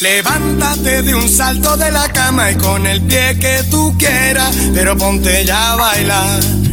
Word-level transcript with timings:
Levántate 0.00 1.02
de 1.02 1.12
un 1.12 1.28
salto 1.28 1.76
de 1.76 1.90
la 1.90 2.08
cama 2.12 2.52
y 2.52 2.54
con 2.56 2.86
el 2.86 3.02
pie 3.02 3.36
que 3.40 3.64
tú 3.68 3.96
quieras, 3.98 4.54
pero 4.72 4.96
ponte 4.96 5.44
ya 5.44 5.72
a 5.72 5.76
bailar. 5.76 6.67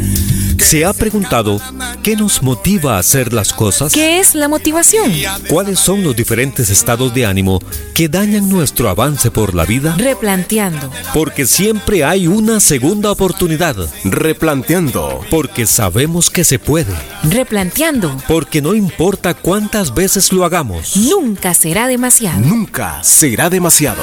¿Se 0.59 0.85
ha 0.85 0.93
preguntado 0.93 1.59
qué 2.03 2.15
nos 2.15 2.41
motiva 2.41 2.95
a 2.95 2.99
hacer 2.99 3.33
las 3.33 3.53
cosas? 3.53 3.93
¿Qué 3.93 4.19
es 4.19 4.35
la 4.35 4.47
motivación? 4.47 5.11
¿Cuáles 5.49 5.79
son 5.79 6.03
los 6.03 6.15
diferentes 6.15 6.69
estados 6.69 7.13
de 7.13 7.25
ánimo 7.25 7.59
que 7.93 8.09
dañan 8.09 8.49
nuestro 8.49 8.89
avance 8.89 9.31
por 9.31 9.55
la 9.55 9.65
vida? 9.65 9.95
Replanteando. 9.97 10.91
Porque 11.13 11.45
siempre 11.45 12.03
hay 12.03 12.27
una 12.27 12.59
segunda 12.59 13.11
oportunidad. 13.11 13.75
Replanteando. 14.03 15.21
Porque 15.29 15.65
sabemos 15.65 16.29
que 16.29 16.43
se 16.43 16.59
puede. 16.59 16.93
Replanteando. 17.23 18.15
Porque 18.27 18.61
no 18.61 18.75
importa 18.75 19.33
cuántas 19.33 19.93
veces 19.93 20.31
lo 20.31 20.45
hagamos. 20.45 20.95
Nunca 20.97 21.53
será 21.53 21.87
demasiado. 21.87 22.39
Nunca 22.39 23.03
será 23.03 23.49
demasiado. 23.49 24.01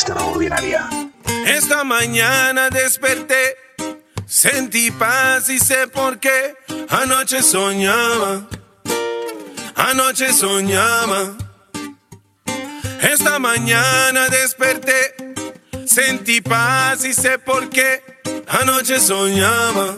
Extraordinaria. 0.00 0.88
Esta 1.46 1.84
mañana 1.84 2.70
desperté, 2.70 3.56
sentí 4.26 4.90
paz 4.90 5.50
y 5.50 5.58
sé 5.58 5.88
por 5.88 6.18
qué. 6.18 6.54
Anoche 6.88 7.42
soñaba, 7.42 8.48
anoche 9.74 10.32
soñaba. 10.32 11.36
Esta 13.02 13.38
mañana 13.38 14.28
desperté, 14.28 15.34
sentí 15.84 16.40
paz 16.40 17.04
y 17.04 17.12
sé 17.12 17.38
por 17.38 17.68
qué. 17.68 18.02
Anoche 18.48 18.98
soñaba, 19.00 19.96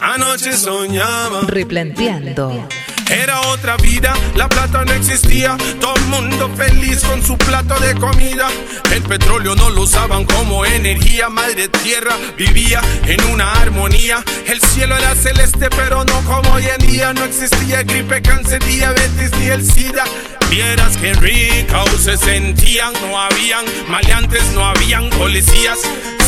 anoche 0.00 0.56
soñaba. 0.56 1.42
Replanteando. 1.46 2.66
Era 3.08 3.40
otra 3.42 3.76
vida, 3.76 4.14
la 4.34 4.48
plata 4.48 4.84
no 4.84 4.92
existía, 4.92 5.56
todo 5.80 5.94
el 5.94 6.04
mundo 6.06 6.50
feliz 6.56 7.00
con 7.04 7.24
su 7.24 7.38
plato 7.38 7.78
de 7.78 7.94
comida. 7.94 8.48
El 8.92 9.02
petróleo 9.02 9.54
no 9.54 9.70
lo 9.70 9.82
usaban 9.82 10.24
como 10.24 10.64
energía, 10.64 11.28
madre 11.28 11.68
tierra 11.68 12.16
vivía 12.36 12.80
en 13.06 13.22
una 13.24 13.52
armonía. 13.52 14.24
El 14.46 14.60
cielo 14.60 14.96
era 14.96 15.14
celeste, 15.14 15.68
pero 15.70 16.04
no 16.04 16.20
como 16.22 16.54
hoy 16.54 16.64
en 16.66 16.86
día. 16.86 17.12
No 17.12 17.24
existía 17.24 17.84
gripe, 17.84 18.22
cáncer, 18.22 18.64
diabetes 18.64 19.30
ni 19.38 19.46
el 19.46 19.64
SIDA. 19.64 20.04
Vieras 20.50 20.96
que 20.96 21.14
ricos 21.14 21.90
se 22.02 22.16
sentían, 22.16 22.92
no 23.02 23.20
habían 23.20 23.64
maleantes, 23.88 24.44
no 24.52 24.66
habían 24.66 25.10
policías 25.10 25.78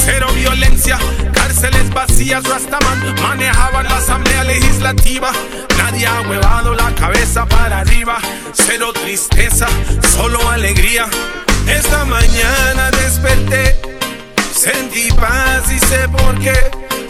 cero 0.09 0.28
violencia, 0.34 0.98
cárceles 1.34 1.91
vacías, 1.91 2.42
Rastaman 2.45 3.14
manejaban 3.20 3.84
la 3.84 3.98
asamblea 3.98 4.42
legislativa, 4.45 5.31
nadie 5.77 6.06
ha 6.06 6.23
huevado 6.23 6.75
la 6.75 6.95
cabeza 6.95 7.45
para 7.45 7.81
arriba, 7.81 8.17
cero 8.55 8.92
tristeza, 8.95 9.67
solo 10.17 10.48
alegría. 10.48 11.06
Esta 11.67 12.06
mañana 12.06 12.91
desperté, 13.03 13.78
sentí 14.55 15.11
paz 15.12 15.70
y 15.70 15.78
sé 15.78 16.09
por 16.09 16.39
qué, 16.39 16.59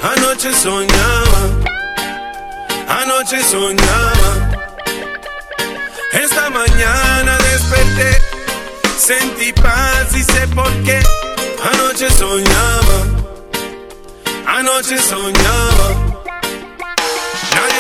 anoche 0.03 0.53
soñaba, 0.53 1.41
anoche 3.01 3.41
soñaba. 3.45 4.31
Esta 6.13 6.51
mañana 6.51 7.39
desperté, 7.53 8.21
sentí 8.99 9.53
paz 9.53 10.17
y 10.17 10.25
sé 10.25 10.49
por 10.49 10.73
qué. 10.83 11.01
Anoche 11.63 12.09
soñaba, 12.11 12.99
anoche 14.47 14.99
soñaba. 14.99 16.08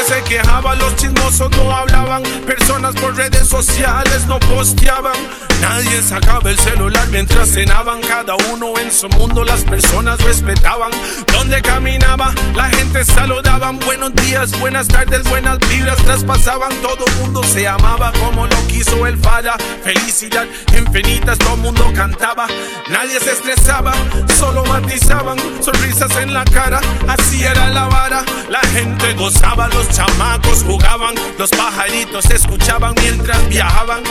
Se 0.08 0.22
quejaba, 0.22 0.74
los 0.76 0.96
chismosos 0.96 1.50
no 1.50 1.70
hablaban, 1.70 2.22
personas 2.46 2.94
por 2.94 3.14
redes 3.14 3.46
sociales 3.46 4.24
no 4.26 4.41
posteaban. 4.41 5.12
Nadie 5.60 6.00
sacaba 6.00 6.48
el 6.48 6.58
celular 6.58 7.06
mientras 7.10 7.50
cenaban, 7.50 8.00
cada 8.00 8.34
uno 8.52 8.72
en 8.78 8.91
su 8.91 9.06
mundo, 9.10 9.44
las 9.44 9.64
personas 9.64 10.19
respetaban. 10.22 10.91
Donde 11.30 11.60
caminaba, 11.60 12.32
la 12.54 12.70
gente 12.70 13.04
saludaban, 13.04 13.78
buenos 13.80 14.14
días, 14.14 14.58
buenas 14.60 14.88
tardes, 14.88 15.24
buenas 15.24 15.58
vibras 15.69 15.98
traspasaban. 15.98 16.72
Todo 16.80 17.04
mundo 17.20 17.42
se 17.42 17.69
amaba 17.69 18.10
como 18.12 18.46
lo 18.46 18.66
quiso 18.66 19.06
el 19.06 19.19
falla. 19.19 19.56
Felicidad 19.84 20.46
infinitas, 20.75 21.36
todo 21.36 21.56
mundo 21.58 21.92
cantaba. 21.94 22.46
Nadie 22.88 23.20
se 23.20 23.32
estresaba, 23.32 23.92
solo 24.38 24.64
matizaban, 24.64 25.38
sonrisas 25.60 26.16
en 26.16 26.32
la 26.32 26.44
cara, 26.44 26.80
así 27.08 27.44
era 27.44 27.69
la 27.69 27.88
vara. 27.88 28.25
La 28.48 28.60
gente 28.60 29.12
gozaba, 29.14 29.69
los 29.69 29.88
chamacos 29.98 30.62
jugaban, 30.62 31.14
los 31.38 31.50
pajaritos 31.50 32.25
escuchaban 32.31 32.94
mientras 33.03 33.48
viajaban. 33.48 34.03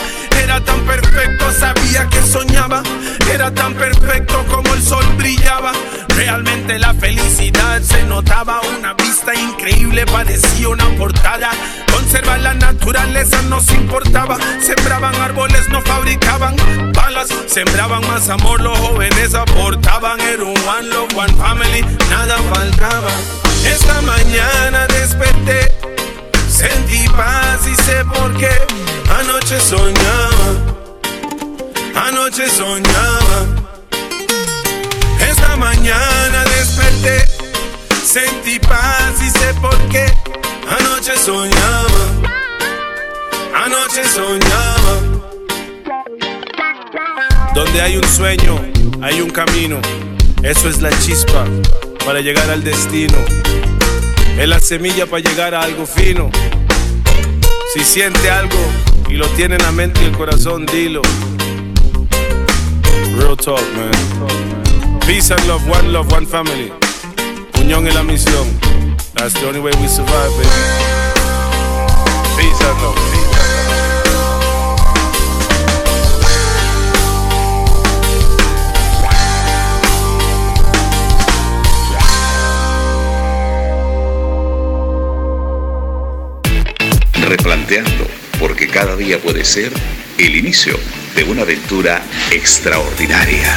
Era 0.42 0.62
tan 0.62 0.80
perfecto, 0.82 1.50
sabía 1.50 2.06
que 2.10 2.20
soñaba. 2.20 2.82
Era 3.32 3.50
tan 3.54 3.72
perfecto 3.72 4.44
como 4.50 4.74
el 4.74 4.82
sol 4.82 5.04
brillaba. 5.16 5.72
Realmente 6.14 6.78
la 6.78 6.92
felicidad 6.92 7.80
se 7.80 8.02
notaba. 8.04 8.60
Una 8.78 8.92
vista 8.94 9.34
increíble 9.34 10.04
parecía 10.04 10.68
una 10.68 10.88
portada. 10.98 11.50
Conservar 11.90 12.40
la 12.40 12.52
naturaleza 12.52 13.40
nos 13.42 13.70
importaba. 13.70 14.36
Sembraban 14.60 15.14
árboles, 15.16 15.70
no 15.70 15.80
fabricaban 15.80 16.54
balas. 16.92 17.28
Sembraban 17.46 18.06
más 18.06 18.28
amor, 18.28 18.60
los 18.60 18.76
jóvenes 18.78 19.34
aportaban. 19.34 20.20
Era 20.20 20.44
un 20.44 20.50
one 20.50 20.88
love, 20.88 21.16
one 21.16 21.32
family, 21.34 21.82
nada 22.10 22.36
faltaba. 22.52 23.47
Esta 23.72 24.00
mañana 24.02 24.86
desperté, 24.86 25.72
sentí 26.48 27.08
paz 27.10 27.60
y 27.66 27.74
sé 27.76 28.04
por 28.04 28.34
qué. 28.36 28.50
Anoche 29.18 29.60
soñaba, 29.60 30.48
anoche 32.06 32.48
soñaba. 32.48 33.38
Esta 35.20 35.56
mañana 35.56 36.44
desperté, 36.56 37.24
sentí 38.04 38.58
paz 38.58 39.14
y 39.20 39.30
sé 39.30 39.54
por 39.60 39.78
qué. 39.88 40.06
Anoche 40.78 41.16
soñaba, 41.16 42.04
anoche 43.64 44.04
soñaba. 44.04 44.94
Donde 47.54 47.82
hay 47.82 47.96
un 47.96 48.08
sueño, 48.08 48.60
hay 49.02 49.20
un 49.20 49.30
camino. 49.30 49.80
Eso 50.42 50.68
es 50.68 50.80
la 50.80 50.90
chispa 51.00 51.44
para 52.04 52.20
llegar 52.20 52.50
al 52.50 52.64
destino. 52.64 53.16
Es 54.38 54.48
la 54.48 54.60
semilla 54.60 55.06
para 55.06 55.22
llegar 55.22 55.54
a 55.54 55.62
algo 55.62 55.86
fino. 55.86 56.30
Si 57.74 57.80
siente 57.80 58.30
algo 58.30 58.58
y 59.08 59.14
lo 59.14 59.26
tiene 59.28 59.56
en 59.56 59.62
la 59.62 59.72
mente 59.72 60.00
y 60.02 60.06
el 60.06 60.16
corazón, 60.16 60.66
dilo. 60.66 61.02
Real 63.16 63.36
talk, 63.36 63.60
man. 63.76 65.00
Peace 65.06 65.32
and 65.32 65.46
love, 65.46 65.66
one 65.68 65.92
love, 65.92 66.12
one 66.12 66.26
family. 66.26 66.72
Unión 67.60 67.86
en 67.86 67.94
la 67.94 68.02
misión. 68.02 68.46
That's 69.14 69.34
the 69.34 69.48
only 69.48 69.60
way 69.60 69.72
we 69.80 69.88
survive, 69.88 70.30
baby. 70.36 70.48
Peace 72.36 72.60
and 72.60 72.82
love. 72.82 73.37
Replanteando, 87.22 88.06
porque 88.38 88.68
cada 88.68 88.96
día 88.96 89.20
puede 89.20 89.44
ser 89.44 89.72
el 90.18 90.36
inicio 90.36 90.74
de 91.14 91.24
una 91.24 91.42
aventura 91.42 92.02
extraordinaria. 92.32 93.54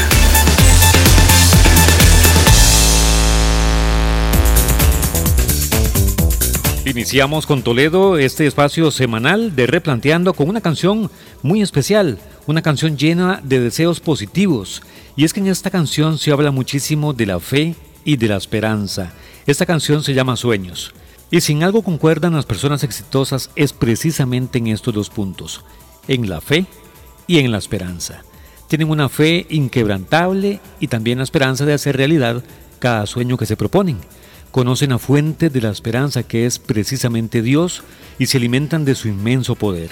Iniciamos 6.85 7.45
con 7.45 7.61
Toledo 7.61 8.17
este 8.17 8.47
espacio 8.47 8.91
semanal 8.91 9.55
de 9.55 9.67
Replanteando 9.67 10.33
con 10.33 10.49
una 10.49 10.61
canción 10.61 11.09
muy 11.41 11.61
especial, 11.61 12.17
una 12.47 12.61
canción 12.61 12.97
llena 12.97 13.39
de 13.43 13.59
deseos 13.59 13.99
positivos. 13.99 14.81
Y 15.15 15.23
es 15.23 15.33
que 15.33 15.39
en 15.39 15.47
esta 15.47 15.69
canción 15.69 16.17
se 16.17 16.31
habla 16.31 16.51
muchísimo 16.51 17.13
de 17.13 17.27
la 17.27 17.39
fe 17.39 17.75
y 18.03 18.17
de 18.17 18.27
la 18.27 18.37
esperanza. 18.37 19.13
Esta 19.45 19.65
canción 19.65 20.03
se 20.03 20.13
llama 20.13 20.35
Sueños. 20.35 20.93
Y 21.31 21.39
sin 21.39 21.63
algo 21.63 21.81
concuerdan 21.81 22.33
las 22.33 22.45
personas 22.45 22.83
exitosas 22.83 23.49
es 23.55 23.71
precisamente 23.71 24.59
en 24.59 24.67
estos 24.67 24.93
dos 24.93 25.09
puntos, 25.09 25.63
en 26.09 26.29
la 26.29 26.41
fe 26.41 26.65
y 27.25 27.39
en 27.39 27.51
la 27.51 27.57
esperanza. 27.57 28.23
Tienen 28.67 28.89
una 28.89 29.07
fe 29.07 29.47
inquebrantable 29.49 30.59
y 30.81 30.87
también 30.87 31.19
la 31.19 31.23
esperanza 31.23 31.65
de 31.65 31.73
hacer 31.73 31.95
realidad 31.95 32.43
cada 32.79 33.05
sueño 33.05 33.37
que 33.37 33.45
se 33.45 33.55
proponen. 33.55 33.97
Conocen 34.51 34.89
la 34.89 34.99
fuente 34.99 35.49
de 35.49 35.61
la 35.61 35.69
esperanza 35.69 36.23
que 36.23 36.45
es 36.45 36.59
precisamente 36.59 37.41
Dios 37.41 37.83
y 38.19 38.25
se 38.25 38.37
alimentan 38.37 38.83
de 38.83 38.95
su 38.95 39.07
inmenso 39.07 39.55
poder. 39.55 39.91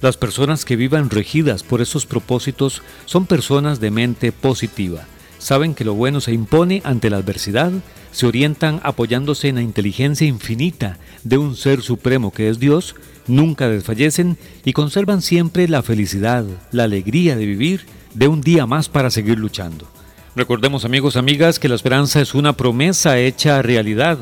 Las 0.00 0.16
personas 0.16 0.64
que 0.64 0.76
vivan 0.76 1.10
regidas 1.10 1.64
por 1.64 1.80
esos 1.80 2.06
propósitos 2.06 2.82
son 3.06 3.26
personas 3.26 3.80
de 3.80 3.90
mente 3.90 4.30
positiva. 4.30 5.04
Saben 5.38 5.74
que 5.74 5.84
lo 5.84 5.94
bueno 5.94 6.20
se 6.20 6.32
impone 6.32 6.80
ante 6.84 7.10
la 7.10 7.18
adversidad, 7.18 7.72
se 8.12 8.26
orientan 8.26 8.80
apoyándose 8.82 9.48
en 9.48 9.56
la 9.56 9.62
inteligencia 9.62 10.26
infinita 10.26 10.98
de 11.24 11.38
un 11.38 11.56
ser 11.56 11.82
supremo 11.82 12.32
que 12.32 12.48
es 12.48 12.58
Dios, 12.58 12.94
nunca 13.26 13.68
desfallecen 13.68 14.38
y 14.64 14.72
conservan 14.72 15.22
siempre 15.22 15.68
la 15.68 15.82
felicidad, 15.82 16.44
la 16.72 16.84
alegría 16.84 17.36
de 17.36 17.46
vivir 17.46 17.86
de 18.14 18.28
un 18.28 18.40
día 18.40 18.66
más 18.66 18.88
para 18.88 19.10
seguir 19.10 19.38
luchando. 19.38 19.86
Recordemos 20.34 20.84
amigos, 20.84 21.16
amigas, 21.16 21.58
que 21.58 21.68
la 21.68 21.74
esperanza 21.74 22.20
es 22.20 22.34
una 22.34 22.54
promesa 22.54 23.18
hecha 23.18 23.62
realidad. 23.62 24.18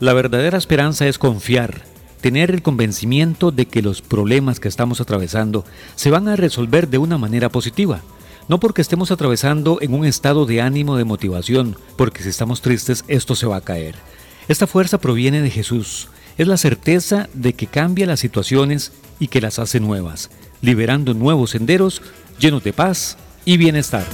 La 0.00 0.12
verdadera 0.12 0.56
esperanza 0.56 1.06
es 1.06 1.18
confiar, 1.18 1.82
tener 2.20 2.50
el 2.50 2.62
convencimiento 2.62 3.50
de 3.50 3.66
que 3.66 3.82
los 3.82 4.00
problemas 4.02 4.60
que 4.60 4.68
estamos 4.68 5.00
atravesando 5.00 5.64
se 5.94 6.10
van 6.10 6.28
a 6.28 6.36
resolver 6.36 6.88
de 6.88 6.98
una 6.98 7.18
manera 7.18 7.48
positiva. 7.48 8.00
No 8.48 8.58
porque 8.60 8.82
estemos 8.82 9.10
atravesando 9.10 9.78
en 9.80 9.94
un 9.94 10.04
estado 10.04 10.46
de 10.46 10.60
ánimo 10.60 10.96
de 10.96 11.04
motivación, 11.04 11.76
porque 11.96 12.22
si 12.22 12.30
estamos 12.30 12.62
tristes 12.62 13.04
esto 13.06 13.36
se 13.36 13.46
va 13.46 13.56
a 13.56 13.60
caer. 13.60 13.94
Esta 14.48 14.66
fuerza 14.66 14.98
proviene 14.98 15.42
de 15.42 15.50
Jesús. 15.50 16.08
Es 16.38 16.48
la 16.48 16.56
certeza 16.56 17.28
de 17.34 17.52
que 17.52 17.66
cambia 17.66 18.06
las 18.06 18.20
situaciones 18.20 18.92
y 19.20 19.28
que 19.28 19.40
las 19.40 19.58
hace 19.58 19.80
nuevas, 19.80 20.30
liberando 20.62 21.12
nuevos 21.14 21.50
senderos 21.50 22.02
llenos 22.38 22.64
de 22.64 22.72
paz, 22.72 23.18
y 23.48 23.56
bienestar. 23.56 24.04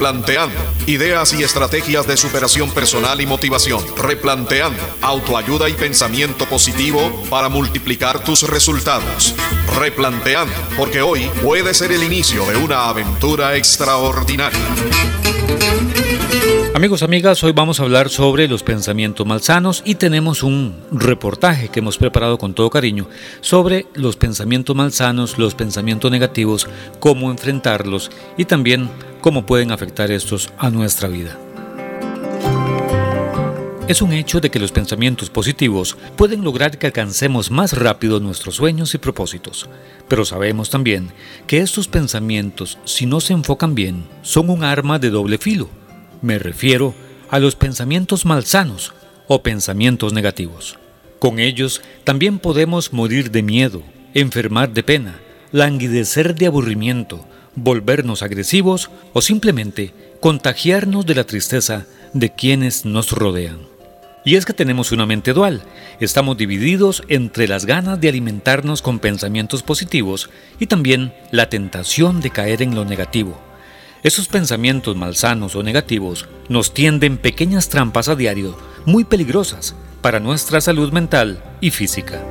Replanteando. 0.00 0.58
Ideas 0.86 1.34
y 1.34 1.42
estrategias 1.42 2.06
de 2.06 2.16
superación 2.16 2.70
personal 2.70 3.20
y 3.20 3.26
motivación. 3.26 3.84
Replanteando. 3.98 4.82
Autoayuda 5.02 5.68
y 5.68 5.74
pensamiento 5.74 6.46
positivo 6.46 7.22
para 7.28 7.50
multiplicar 7.50 8.24
tus 8.24 8.48
resultados. 8.48 9.34
Replanteando. 9.78 10.54
Porque 10.78 11.02
hoy 11.02 11.30
puede 11.42 11.74
ser 11.74 11.92
el 11.92 12.02
inicio 12.02 12.46
de 12.46 12.56
una 12.56 12.88
aventura 12.88 13.56
extraordinaria. 13.56 14.58
Amigos, 16.80 17.02
amigas, 17.02 17.44
hoy 17.44 17.52
vamos 17.52 17.78
a 17.78 17.82
hablar 17.82 18.08
sobre 18.08 18.48
los 18.48 18.62
pensamientos 18.62 19.26
malsanos 19.26 19.82
y 19.84 19.96
tenemos 19.96 20.42
un 20.42 20.74
reportaje 20.90 21.68
que 21.68 21.80
hemos 21.80 21.98
preparado 21.98 22.38
con 22.38 22.54
todo 22.54 22.70
cariño 22.70 23.06
sobre 23.42 23.84
los 23.92 24.16
pensamientos 24.16 24.74
malsanos, 24.74 25.36
los 25.36 25.54
pensamientos 25.54 26.10
negativos, 26.10 26.66
cómo 26.98 27.30
enfrentarlos 27.30 28.10
y 28.38 28.46
también 28.46 28.88
cómo 29.20 29.44
pueden 29.44 29.72
afectar 29.72 30.10
estos 30.10 30.54
a 30.56 30.70
nuestra 30.70 31.08
vida. 31.08 31.36
Es 33.86 34.00
un 34.00 34.14
hecho 34.14 34.40
de 34.40 34.50
que 34.50 34.58
los 34.58 34.72
pensamientos 34.72 35.28
positivos 35.28 35.98
pueden 36.16 36.42
lograr 36.42 36.78
que 36.78 36.86
alcancemos 36.86 37.50
más 37.50 37.74
rápido 37.74 38.20
nuestros 38.20 38.54
sueños 38.54 38.94
y 38.94 38.98
propósitos, 38.98 39.68
pero 40.08 40.24
sabemos 40.24 40.70
también 40.70 41.12
que 41.46 41.58
estos 41.58 41.88
pensamientos, 41.88 42.78
si 42.86 43.04
no 43.04 43.20
se 43.20 43.34
enfocan 43.34 43.74
bien, 43.74 44.06
son 44.22 44.48
un 44.48 44.64
arma 44.64 44.98
de 44.98 45.10
doble 45.10 45.36
filo 45.36 45.68
me 46.22 46.38
refiero 46.38 46.94
a 47.30 47.38
los 47.38 47.54
pensamientos 47.54 48.24
malsanos 48.26 48.92
o 49.28 49.42
pensamientos 49.42 50.12
negativos. 50.12 50.78
Con 51.18 51.38
ellos 51.38 51.82
también 52.04 52.38
podemos 52.38 52.92
morir 52.92 53.30
de 53.30 53.42
miedo, 53.42 53.82
enfermar 54.14 54.72
de 54.72 54.82
pena, 54.82 55.20
languidecer 55.52 56.34
de 56.34 56.46
aburrimiento, 56.46 57.24
volvernos 57.54 58.22
agresivos 58.22 58.90
o 59.12 59.20
simplemente 59.20 59.92
contagiarnos 60.20 61.06
de 61.06 61.14
la 61.14 61.24
tristeza 61.24 61.86
de 62.12 62.32
quienes 62.32 62.84
nos 62.84 63.12
rodean. 63.12 63.68
Y 64.24 64.36
es 64.36 64.44
que 64.44 64.52
tenemos 64.52 64.92
una 64.92 65.06
mente 65.06 65.32
dual, 65.32 65.62
estamos 65.98 66.36
divididos 66.36 67.02
entre 67.08 67.48
las 67.48 67.64
ganas 67.64 68.00
de 68.00 68.08
alimentarnos 68.10 68.82
con 68.82 68.98
pensamientos 68.98 69.62
positivos 69.62 70.28
y 70.58 70.66
también 70.66 71.14
la 71.30 71.48
tentación 71.48 72.20
de 72.20 72.30
caer 72.30 72.60
en 72.60 72.74
lo 72.74 72.84
negativo 72.84 73.40
esos 74.02 74.28
pensamientos 74.28 74.96
malsanos 74.96 75.54
o 75.56 75.62
negativos 75.62 76.26
nos 76.48 76.72
tienden 76.72 77.18
pequeñas 77.18 77.68
trampas 77.68 78.08
a 78.08 78.16
diario 78.16 78.56
muy 78.86 79.04
peligrosas 79.04 79.74
para 80.00 80.20
nuestra 80.20 80.60
salud 80.60 80.92
mental 80.92 81.42
y 81.60 81.70
física. 81.70 82.22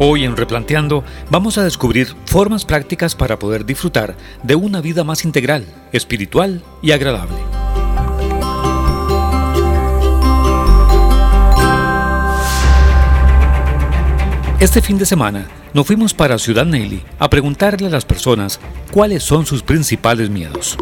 Hoy 0.00 0.24
en 0.24 0.36
Replanteando 0.36 1.04
vamos 1.30 1.58
a 1.58 1.64
descubrir 1.64 2.14
formas 2.26 2.64
prácticas 2.64 3.14
para 3.14 3.38
poder 3.38 3.64
disfrutar 3.64 4.16
de 4.42 4.54
una 4.54 4.80
vida 4.80 5.04
más 5.04 5.24
integral, 5.24 5.64
espiritual 5.92 6.62
y 6.82 6.92
agradable. 6.92 7.57
Este 14.60 14.82
fin 14.82 14.98
de 14.98 15.06
semana 15.06 15.46
nos 15.72 15.86
fuimos 15.86 16.14
para 16.14 16.36
Ciudad 16.36 16.66
Nelly 16.66 17.00
a 17.20 17.30
preguntarle 17.30 17.86
a 17.86 17.90
las 17.90 18.04
personas 18.04 18.58
cuáles 18.90 19.22
son 19.22 19.46
sus 19.46 19.62
principales 19.62 20.30
miedos. 20.30 20.76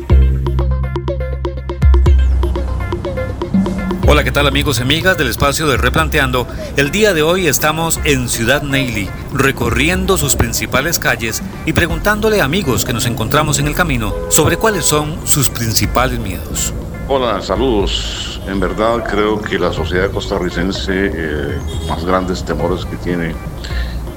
Hola, 4.09 4.25
¿qué 4.25 4.33
tal 4.33 4.47
amigos 4.47 4.79
y 4.79 4.83
amigas 4.83 5.19
del 5.19 5.29
espacio 5.29 5.67
de 5.67 5.77
Replanteando? 5.77 6.49
El 6.79 6.91
día 6.91 7.13
de 7.13 7.21
hoy 7.21 7.49
estamos 7.49 8.01
en 8.05 8.31
Ciudad 8.31 8.63
Neily, 8.63 9.11
recorriendo 9.35 10.17
sus 10.17 10.37
principales 10.37 10.99
calles 10.99 11.43
y 11.67 11.75
preguntándole 11.75 12.41
a 12.41 12.45
amigos 12.45 12.87
que 12.87 12.95
nos 12.95 13.05
encontramos 13.05 13.59
en 13.59 13.67
el 13.67 13.75
camino 13.75 14.15
sobre 14.31 14.57
cuáles 14.57 14.87
son 14.87 15.19
sus 15.27 15.51
principales 15.51 16.19
miedos. 16.19 16.73
Hola, 17.09 17.41
saludos. 17.41 18.41
En 18.49 18.59
verdad 18.59 19.05
creo 19.09 19.41
que 19.41 19.61
la 19.61 19.73
sociedad 19.73 20.11
costarricense, 20.11 21.13
eh, 21.15 21.57
más 21.89 22.05
grandes 22.05 22.45
temores 22.45 22.85
que 22.85 22.97
tiene 22.97 23.33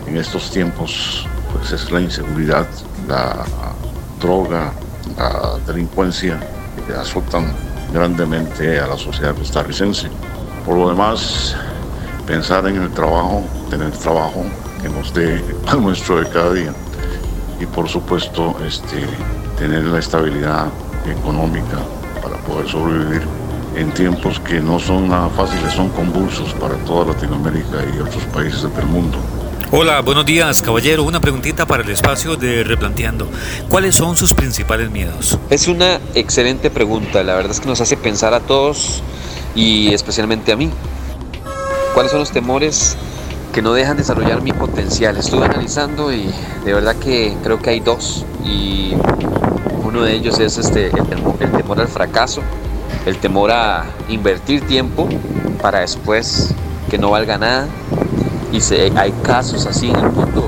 en 0.08 0.18
estos 0.18 0.50
tiempos 0.50 1.28
pues 1.54 1.72
es 1.72 1.92
la 1.92 2.02
inseguridad, 2.02 2.68
la 3.08 3.46
droga, 4.20 4.74
la 5.16 5.60
delincuencia 5.68 6.40
que 6.88 6.94
azotan 6.94 7.54
grandemente 7.94 8.80
a 8.80 8.88
la 8.88 8.98
sociedad 8.98 9.36
costarricense. 9.36 10.10
Por 10.66 10.76
lo 10.76 10.90
demás, 10.90 11.56
pensar 12.26 12.68
en 12.68 12.82
el 12.82 12.90
trabajo, 12.90 13.44
tener 13.70 13.92
trabajo 13.92 14.46
que 14.82 14.90
nos 14.90 15.14
dé 15.14 15.44
al 15.68 15.84
nuestro 15.84 16.22
de 16.22 16.30
cada 16.32 16.54
día 16.54 16.74
y 17.60 17.68
por 17.68 17.88
supuesto 17.88 18.56
este, 18.66 19.06
tener 19.60 19.84
la 19.84 20.00
estabilidad 20.00 20.70
económica 21.06 21.78
para 22.30 22.42
poder 22.44 22.70
sobrevivir 22.70 23.22
en 23.76 23.92
tiempos 23.94 24.40
que 24.40 24.60
no 24.60 24.80
son 24.80 25.10
nada 25.10 25.30
fáciles, 25.30 25.74
son 25.74 25.90
convulsos 25.90 26.54
para 26.54 26.76
toda 26.86 27.14
Latinoamérica 27.14 27.78
y 27.96 28.00
otros 28.00 28.24
países 28.34 28.64
del 28.76 28.86
mundo. 28.86 29.18
Hola, 29.72 30.02
buenos 30.02 30.26
días, 30.26 30.62
caballero. 30.62 31.04
Una 31.04 31.22
preguntita 31.22 31.66
para 31.66 31.84
el 31.84 31.90
espacio 31.90 32.36
de 32.36 32.64
Replanteando. 32.64 33.28
¿Cuáles 33.70 33.96
son 33.96 34.18
sus 34.18 34.34
principales 34.34 34.90
miedos? 34.90 35.38
Es 35.50 35.68
una 35.68 36.00
excelente 36.16 36.72
pregunta. 36.72 37.24
La 37.24 37.36
verdad 37.36 37.52
es 37.52 37.60
que 37.60 37.68
nos 37.68 37.80
hace 37.80 37.96
pensar 37.96 38.34
a 38.34 38.40
todos 38.40 39.04
y 39.56 39.94
especialmente 39.94 40.52
a 40.52 40.56
mí. 40.56 40.72
¿Cuáles 41.94 42.12
son 42.12 42.20
los 42.20 42.32
temores 42.32 42.98
que 43.54 43.62
no 43.62 43.74
dejan 43.74 43.98
desarrollar 43.98 44.42
mi 44.42 44.54
potencial? 44.54 45.18
Estuve 45.18 45.46
analizando 45.46 46.12
y 46.12 46.32
de 46.66 46.74
verdad 46.74 46.96
que 46.96 47.38
creo 47.44 47.62
que 47.62 47.70
hay 47.70 47.80
dos. 47.80 48.26
Y 48.44 48.94
uno 49.90 50.04
de 50.04 50.14
ellos 50.14 50.40
es 50.40 50.58
este, 50.60 50.92
el 51.40 51.52
temor 51.52 51.80
al 51.80 51.88
fracaso, 51.88 52.42
el 53.08 53.18
temor 53.18 53.50
a 53.50 53.86
invertir 54.08 54.62
tiempo 54.68 55.10
para 55.62 55.80
después 55.80 56.54
que 56.92 57.00
no 57.00 57.10
valga 57.10 57.40
nada 57.40 57.68
y 58.52 58.62
se, 58.62 58.92
hay 58.96 59.12
casos 59.24 59.66
así 59.66 59.90
en 59.90 59.96
el 59.96 60.12
mundo 60.12 60.48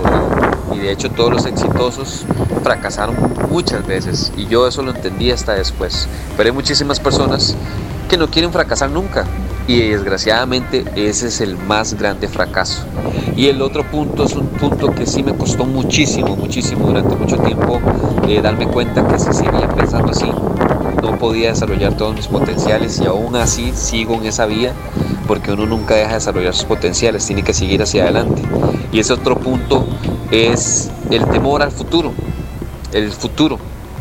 y 0.76 0.78
de 0.78 0.92
hecho 0.92 1.10
todos 1.10 1.32
los 1.32 1.46
exitosos 1.48 2.24
fracasaron 2.64 3.16
muchas 3.50 3.86
veces 3.88 4.32
y 4.38 4.46
yo 4.46 4.68
eso 4.68 4.84
lo 4.84 4.92
entendí 4.92 5.32
hasta 5.32 5.54
después. 5.54 6.08
Pero 6.38 6.50
hay 6.50 6.54
muchísimas 6.54 7.00
personas 7.00 7.56
que 8.10 8.18
no 8.18 8.28
quieren 8.28 8.52
fracasar 8.52 8.92
nunca 8.92 9.26
y 9.72 9.90
desgraciadamente 9.90 10.84
ese 10.96 11.28
es 11.28 11.40
el 11.40 11.58
más 11.58 11.94
grande 11.94 12.28
fracaso. 12.28 12.84
Y 13.38 13.48
el 13.48 13.62
otro 13.62 13.90
punto 13.90 14.26
es 14.26 14.36
un 14.36 14.48
punto 14.48 14.92
que 14.92 15.06
sí 15.06 15.24
me 15.24 15.34
costó 15.34 15.66
muchísimo, 15.66 16.36
muchísimo 16.36 16.88
durante 16.88 17.16
mucho 17.16 17.38
tiempo 17.38 17.80
eh, 18.28 18.42
darme 18.42 18.68
cuenta 18.68 19.08
que 19.08 19.18
si 19.18 19.32
seguía 19.32 19.70
pensando 19.70 20.12
así 20.12 20.30
no 21.02 21.18
podía 21.18 21.50
desarrollar 21.50 21.96
todos 21.96 22.16
mis 22.16 22.28
potenciales 22.28 23.00
y 23.00 23.06
aún 23.06 23.36
así 23.38 23.72
sigo 23.74 24.16
en 24.16 24.26
esa 24.26 24.46
vía 24.46 24.74
porque 25.26 25.54
uno 25.54 25.66
nunca 25.66 25.96
deja 25.96 26.10
de 26.10 26.16
desarrollar 26.16 26.54
sus 26.54 26.66
potenciales, 26.66 27.26
tiene 27.26 27.42
que 27.42 27.54
seguir 27.54 27.82
hacia 27.82 28.04
adelante. 28.04 28.42
Y 28.92 29.00
ese 29.00 29.14
otro 29.14 29.38
punto 29.38 29.88
es 30.32 30.92
el 31.10 31.26
temor 31.28 31.62
al 31.62 31.72
futuro, 31.72 32.12
el 32.92 33.10
futuro. 33.12 33.58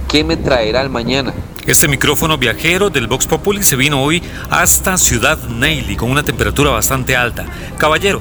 ¿Qué 0.08 0.24
me 0.24 0.36
traerá 0.36 0.80
el 0.80 0.90
mañana? 0.90 1.32
Este 1.66 1.88
micrófono 1.88 2.38
viajero 2.38 2.88
del 2.88 3.06
Vox 3.06 3.26
Populi 3.26 3.62
se 3.62 3.76
vino 3.76 4.02
hoy 4.02 4.22
hasta 4.48 4.96
Ciudad 4.96 5.38
Neily 5.38 5.94
con 5.94 6.10
una 6.10 6.22
temperatura 6.22 6.70
bastante 6.70 7.14
alta. 7.16 7.44
Caballero, 7.76 8.20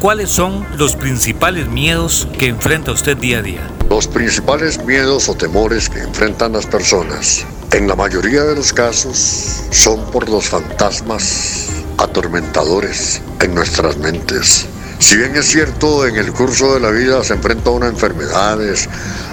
¿cuáles 0.00 0.28
son 0.28 0.66
los 0.76 0.96
principales 0.96 1.68
miedos 1.68 2.26
que 2.36 2.48
enfrenta 2.48 2.90
usted 2.90 3.16
día 3.16 3.38
a 3.38 3.42
día? 3.42 3.60
Los 3.88 4.08
principales 4.08 4.84
miedos 4.84 5.28
o 5.28 5.34
temores 5.34 5.88
que 5.88 6.00
enfrentan 6.00 6.52
las 6.52 6.66
personas, 6.66 7.46
en 7.72 7.86
la 7.86 7.94
mayoría 7.94 8.42
de 8.42 8.56
los 8.56 8.72
casos, 8.72 9.62
son 9.70 10.10
por 10.10 10.28
los 10.28 10.48
fantasmas 10.48 11.68
atormentadores 11.96 13.22
en 13.40 13.54
nuestras 13.54 13.98
mentes. 13.98 14.66
Si 14.98 15.16
bien 15.16 15.34
es 15.36 15.46
cierto, 15.46 16.06
en 16.06 16.16
el 16.16 16.32
curso 16.32 16.74
de 16.74 16.80
la 16.80 16.90
vida 16.90 17.22
se 17.24 17.34
enfrenta 17.34 17.70
a 17.70 17.72
unas 17.72 17.90
enfermedades, 17.90 18.88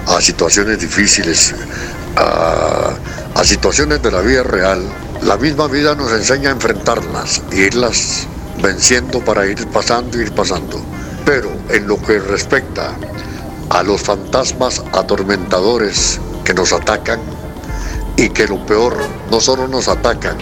a 0.06 0.20
situaciones 0.20 0.80
difíciles, 0.80 1.54
a, 2.18 3.44
situaciones 3.44 4.02
de 4.02 4.10
la 4.10 4.20
vida 4.20 4.42
real, 4.42 4.82
la 5.22 5.36
misma 5.36 5.68
vida 5.68 5.94
nos 5.94 6.12
enseña 6.12 6.50
a 6.50 6.52
enfrentarlas 6.52 7.42
e 7.50 7.60
irlas 7.60 8.26
venciendo 8.62 9.20
para 9.24 9.46
ir 9.46 9.66
pasando 9.68 10.18
y 10.18 10.22
ir 10.22 10.32
pasando. 10.32 10.80
Pero 11.24 11.50
en 11.70 11.86
lo 11.86 12.00
que 12.02 12.18
respecta 12.18 12.92
a 13.70 13.82
los 13.82 14.02
fantasmas 14.02 14.82
atormentadores 14.92 16.20
que 16.44 16.52
nos 16.52 16.72
atacan 16.72 17.20
y 18.16 18.28
que 18.30 18.48
lo 18.48 18.64
peor 18.66 18.96
no 19.30 19.40
solo 19.40 19.68
nos 19.68 19.88
atacan, 19.88 20.36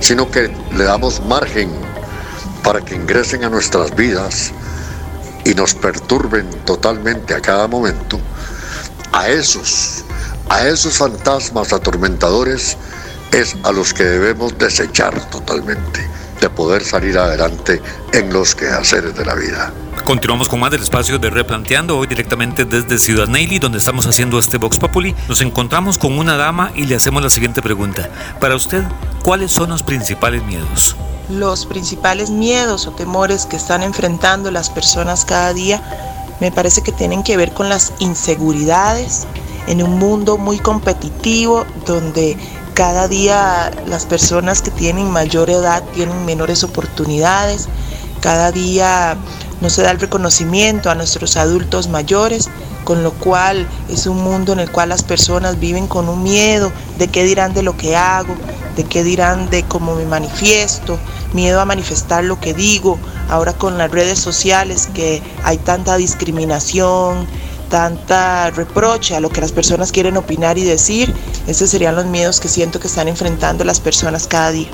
sino 0.00 0.30
que 0.30 0.50
le 0.72 0.84
damos 0.84 1.22
margen 1.26 1.70
para 2.64 2.80
que 2.80 2.94
ingresen 2.94 3.44
a 3.44 3.50
nuestras 3.50 3.94
vidas 3.94 4.52
y 5.44 5.54
nos 5.54 5.74
perturben 5.74 6.48
totalmente 6.64 7.34
a 7.34 7.40
cada 7.40 7.68
momento, 7.68 8.18
a 9.12 9.28
esos, 9.28 10.04
a 10.48 10.66
esos 10.66 10.98
fantasmas 10.98 11.72
atormentadores 11.72 12.76
es 13.32 13.56
a 13.64 13.72
los 13.72 13.92
que 13.92 14.04
debemos 14.04 14.56
desechar 14.56 15.28
totalmente 15.30 16.08
de 16.40 16.50
poder 16.50 16.84
salir 16.84 17.18
adelante 17.18 17.82
en 18.12 18.32
los 18.32 18.54
quehaceres 18.54 19.14
de 19.14 19.24
la 19.24 19.34
vida. 19.34 19.72
Continuamos 20.04 20.48
con 20.48 20.60
más 20.60 20.70
del 20.70 20.82
espacio 20.82 21.18
de 21.18 21.28
Replanteando, 21.28 21.98
hoy 21.98 22.06
directamente 22.06 22.64
desde 22.64 22.98
Ciudad 22.98 23.26
Neily, 23.26 23.58
donde 23.58 23.78
estamos 23.78 24.06
haciendo 24.06 24.38
este 24.38 24.56
Vox 24.56 24.78
Populi. 24.78 25.14
Nos 25.28 25.42
encontramos 25.42 25.98
con 25.98 26.18
una 26.18 26.36
dama 26.36 26.72
y 26.74 26.84
le 26.84 26.94
hacemos 26.94 27.22
la 27.22 27.28
siguiente 27.28 27.60
pregunta. 27.60 28.08
Para 28.40 28.56
usted, 28.56 28.84
¿cuáles 29.22 29.52
son 29.52 29.68
los 29.68 29.82
principales 29.82 30.42
miedos? 30.44 30.96
Los 31.28 31.66
principales 31.66 32.30
miedos 32.30 32.86
o 32.86 32.92
temores 32.92 33.44
que 33.44 33.56
están 33.56 33.82
enfrentando 33.82 34.50
las 34.50 34.70
personas 34.70 35.26
cada 35.26 35.52
día 35.52 35.82
me 36.40 36.52
parece 36.52 36.82
que 36.82 36.92
tienen 36.92 37.22
que 37.22 37.36
ver 37.36 37.52
con 37.52 37.68
las 37.68 37.92
inseguridades 37.98 39.26
en 39.68 39.82
un 39.82 39.98
mundo 39.98 40.38
muy 40.38 40.58
competitivo 40.58 41.64
donde 41.86 42.36
cada 42.74 43.06
día 43.06 43.70
las 43.86 44.06
personas 44.06 44.62
que 44.62 44.70
tienen 44.70 45.10
mayor 45.10 45.50
edad 45.50 45.82
tienen 45.94 46.24
menores 46.24 46.64
oportunidades, 46.64 47.68
cada 48.20 48.50
día 48.50 49.16
no 49.60 49.68
se 49.68 49.82
da 49.82 49.90
el 49.90 50.00
reconocimiento 50.00 50.90
a 50.90 50.94
nuestros 50.94 51.36
adultos 51.36 51.88
mayores, 51.88 52.48
con 52.84 53.02
lo 53.02 53.12
cual 53.12 53.68
es 53.90 54.06
un 54.06 54.22
mundo 54.22 54.52
en 54.52 54.60
el 54.60 54.70
cual 54.70 54.88
las 54.88 55.02
personas 55.02 55.60
viven 55.60 55.86
con 55.86 56.08
un 56.08 56.22
miedo 56.22 56.72
de 56.98 57.08
qué 57.08 57.24
dirán 57.24 57.52
de 57.52 57.62
lo 57.62 57.76
que 57.76 57.96
hago, 57.96 58.34
de 58.76 58.84
qué 58.84 59.02
dirán 59.02 59.50
de 59.50 59.64
cómo 59.64 59.94
me 59.94 60.06
manifiesto, 60.06 60.98
miedo 61.34 61.60
a 61.60 61.66
manifestar 61.66 62.24
lo 62.24 62.40
que 62.40 62.54
digo, 62.54 62.98
ahora 63.28 63.52
con 63.52 63.76
las 63.76 63.90
redes 63.90 64.18
sociales 64.18 64.88
que 64.94 65.22
hay 65.42 65.58
tanta 65.58 65.96
discriminación, 65.96 67.26
tanta 67.68 68.50
reproche 68.50 69.14
a 69.14 69.20
lo 69.20 69.28
que 69.30 69.40
las 69.40 69.52
personas 69.52 69.92
quieren 69.92 70.16
opinar 70.16 70.58
y 70.58 70.64
decir, 70.64 71.14
esos 71.46 71.70
serían 71.70 71.96
los 71.96 72.06
miedos 72.06 72.40
que 72.40 72.48
siento 72.48 72.80
que 72.80 72.88
están 72.88 73.08
enfrentando 73.08 73.64
las 73.64 73.80
personas 73.80 74.26
cada 74.26 74.50
día. 74.50 74.68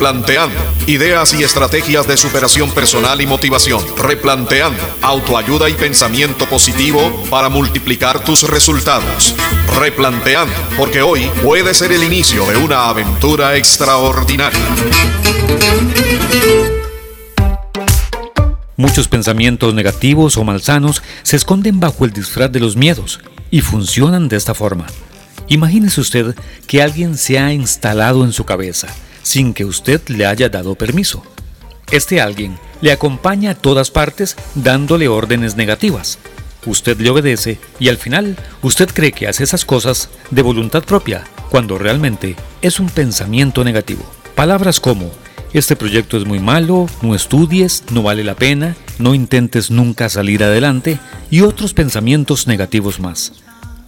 Replanteando. 0.00 0.58
Ideas 0.86 1.34
y 1.34 1.44
estrategias 1.44 2.08
de 2.08 2.16
superación 2.16 2.70
personal 2.70 3.20
y 3.20 3.26
motivación. 3.26 3.84
Replanteando. 3.98 4.82
Autoayuda 5.02 5.68
y 5.68 5.74
pensamiento 5.74 6.46
positivo 6.46 7.22
para 7.28 7.50
multiplicar 7.50 8.24
tus 8.24 8.48
resultados. 8.48 9.34
Replanteando. 9.78 10.54
Porque 10.78 11.02
hoy 11.02 11.30
puede 11.42 11.74
ser 11.74 11.92
el 11.92 12.02
inicio 12.02 12.46
de 12.46 12.56
una 12.56 12.88
aventura 12.88 13.58
extraordinaria. 13.58 14.58
Muchos 18.78 19.06
pensamientos 19.06 19.74
negativos 19.74 20.38
o 20.38 20.44
malsanos 20.44 21.02
se 21.24 21.36
esconden 21.36 21.78
bajo 21.78 22.06
el 22.06 22.14
disfraz 22.14 22.50
de 22.50 22.60
los 22.60 22.74
miedos 22.74 23.20
y 23.50 23.60
funcionan 23.60 24.30
de 24.30 24.38
esta 24.38 24.54
forma. 24.54 24.86
Imagínese 25.48 26.00
usted 26.00 26.34
que 26.66 26.80
alguien 26.80 27.18
se 27.18 27.38
ha 27.38 27.52
instalado 27.52 28.24
en 28.24 28.32
su 28.32 28.46
cabeza 28.46 28.88
sin 29.22 29.54
que 29.54 29.64
usted 29.64 30.00
le 30.08 30.26
haya 30.26 30.48
dado 30.48 30.74
permiso. 30.74 31.22
Este 31.90 32.20
alguien 32.20 32.58
le 32.80 32.92
acompaña 32.92 33.50
a 33.50 33.54
todas 33.54 33.90
partes 33.90 34.36
dándole 34.54 35.08
órdenes 35.08 35.56
negativas. 35.56 36.18
Usted 36.66 36.98
le 37.00 37.10
obedece 37.10 37.58
y 37.78 37.88
al 37.88 37.96
final 37.96 38.36
usted 38.62 38.88
cree 38.92 39.12
que 39.12 39.26
hace 39.26 39.44
esas 39.44 39.64
cosas 39.64 40.10
de 40.30 40.42
voluntad 40.42 40.84
propia, 40.84 41.24
cuando 41.50 41.78
realmente 41.78 42.36
es 42.62 42.78
un 42.78 42.88
pensamiento 42.88 43.64
negativo. 43.64 44.04
Palabras 44.34 44.78
como, 44.78 45.10
este 45.52 45.74
proyecto 45.74 46.16
es 46.16 46.26
muy 46.26 46.38
malo, 46.38 46.88
no 47.02 47.14
estudies, 47.14 47.84
no 47.90 48.02
vale 48.02 48.22
la 48.22 48.36
pena, 48.36 48.76
no 48.98 49.14
intentes 49.14 49.70
nunca 49.70 50.08
salir 50.08 50.44
adelante 50.44 50.98
y 51.30 51.40
otros 51.40 51.74
pensamientos 51.74 52.46
negativos 52.46 53.00
más. 53.00 53.32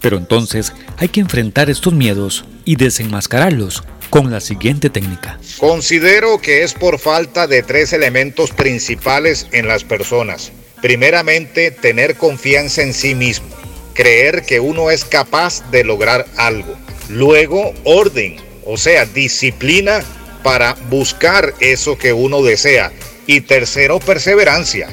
Pero 0.01 0.17
entonces 0.17 0.73
hay 0.97 1.07
que 1.07 1.21
enfrentar 1.21 1.69
estos 1.69 1.93
miedos 1.93 2.43
y 2.65 2.75
desenmascararlos 2.75 3.83
con 4.13 4.29
la 4.29 4.41
siguiente 4.41 4.91
técnica. 4.91 5.39
Considero 5.57 6.39
que 6.39 6.61
es 6.61 6.75
por 6.75 6.99
falta 6.99 7.47
de 7.47 7.63
tres 7.63 7.93
elementos 7.93 8.51
principales 8.51 9.47
en 9.53 9.67
las 9.67 9.83
personas. 9.83 10.51
Primeramente, 10.83 11.71
tener 11.71 12.15
confianza 12.15 12.83
en 12.83 12.93
sí 12.93 13.15
mismo, 13.15 13.47
creer 13.95 14.43
que 14.43 14.59
uno 14.59 14.91
es 14.91 15.03
capaz 15.03 15.67
de 15.71 15.83
lograr 15.83 16.27
algo. 16.37 16.75
Luego, 17.09 17.73
orden, 17.85 18.35
o 18.67 18.77
sea, 18.77 19.07
disciplina 19.07 20.03
para 20.43 20.75
buscar 20.91 21.55
eso 21.59 21.97
que 21.97 22.13
uno 22.13 22.43
desea. 22.43 22.91
Y 23.25 23.41
tercero, 23.41 23.99
perseverancia, 23.99 24.89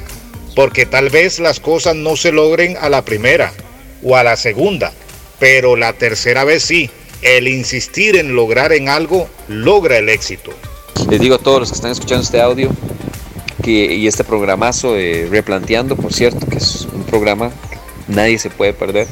porque 0.55 0.87
tal 0.87 1.11
vez 1.11 1.37
las 1.37 1.59
cosas 1.59 1.95
no 1.95 2.17
se 2.17 2.31
logren 2.31 2.75
a 2.81 2.89
la 2.89 3.05
primera 3.05 3.53
o 4.01 4.17
a 4.17 4.23
la 4.23 4.35
segunda, 4.35 4.91
pero 5.39 5.75
la 5.75 5.93
tercera 5.93 6.43
vez 6.43 6.63
sí 6.63 6.89
el 7.21 7.47
insistir 7.47 8.15
en 8.15 8.35
lograr 8.35 8.73
en 8.73 8.89
algo 8.89 9.27
logra 9.47 9.97
el 9.97 10.09
éxito. 10.09 10.51
Les 11.09 11.19
digo 11.19 11.35
a 11.35 11.39
todos 11.39 11.59
los 11.59 11.69
que 11.69 11.75
están 11.75 11.91
escuchando 11.91 12.23
este 12.23 12.41
audio 12.41 12.71
y 13.63 14.07
este 14.07 14.23
programazo 14.23 14.93
de 14.93 15.27
Replanteando, 15.29 15.95
por 15.95 16.13
cierto, 16.13 16.47
que 16.47 16.57
es 16.57 16.87
un 16.91 17.03
programa 17.03 17.49
que 17.49 17.77
nadie 18.13 18.39
se 18.39 18.49
puede 18.49 18.73
perder, 18.73 19.07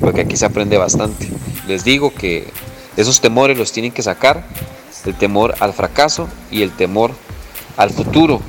porque 0.00 0.22
aquí 0.22 0.36
se 0.36 0.44
aprende 0.44 0.76
bastante. 0.76 1.28
Les 1.68 1.84
digo 1.84 2.12
que 2.12 2.48
esos 2.96 3.20
temores 3.20 3.56
los 3.56 3.70
tienen 3.70 3.92
que 3.92 4.02
sacar, 4.02 4.44
el 5.06 5.14
temor 5.16 5.54
al 5.60 5.72
fracaso 5.72 6.28
y 6.50 6.62
el 6.62 6.72
temor 6.72 7.12
al 7.76 7.90
futuro, 7.90 8.40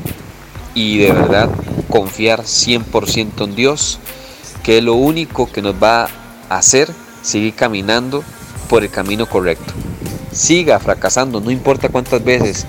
y 0.74 0.98
de 0.98 1.12
verdad 1.12 1.50
confiar 1.90 2.42
100% 2.44 3.44
en 3.44 3.56
Dios, 3.56 4.00
que 4.64 4.80
es 4.80 4.84
lo 4.84 4.96
único 4.96 5.52
que 5.52 5.62
nos 5.62 5.76
va 5.76 6.10
a 6.50 6.58
hacer 6.58 6.90
seguir 7.22 7.54
caminando 7.54 8.24
por 8.74 8.84
el 8.84 8.90
camino 8.90 9.28
correcto. 9.28 9.72
Siga 10.32 10.80
fracasando, 10.80 11.40
no 11.40 11.52
importa 11.52 11.90
cuántas 11.90 12.24
veces. 12.24 12.66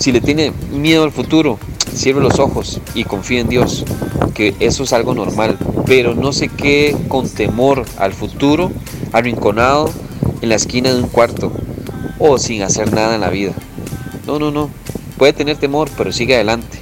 Si 0.00 0.10
le 0.10 0.20
tiene 0.20 0.52
miedo 0.72 1.04
al 1.04 1.12
futuro, 1.12 1.60
cierre 1.94 2.20
los 2.20 2.40
ojos 2.40 2.80
y 2.92 3.04
confíe 3.04 3.38
en 3.38 3.48
Dios, 3.48 3.84
que 4.34 4.56
eso 4.58 4.82
es 4.82 4.92
algo 4.92 5.14
normal. 5.14 5.56
Pero 5.86 6.16
no 6.16 6.32
se 6.32 6.48
quede 6.48 6.96
con 7.06 7.28
temor 7.28 7.84
al 7.98 8.12
futuro, 8.12 8.72
arrinconado 9.12 9.92
en 10.42 10.48
la 10.48 10.56
esquina 10.56 10.92
de 10.92 11.00
un 11.00 11.08
cuarto 11.08 11.52
o 12.18 12.36
sin 12.36 12.62
hacer 12.64 12.92
nada 12.92 13.14
en 13.14 13.20
la 13.20 13.30
vida. 13.30 13.52
No, 14.26 14.40
no, 14.40 14.50
no. 14.50 14.70
Puede 15.18 15.34
tener 15.34 15.56
temor, 15.56 15.88
pero 15.96 16.10
sigue 16.10 16.34
adelante 16.34 16.80